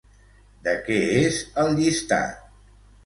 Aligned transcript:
De 0.67 0.71
què 0.87 0.97
és 1.19 1.37
el 1.65 1.71
llistat? 1.81 2.43